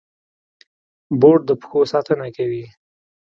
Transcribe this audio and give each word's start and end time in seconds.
بوټ 1.19 1.39
د 1.45 1.51
پښو 1.61 1.81
ساتنه 1.93 2.27
کوي. 2.37 2.65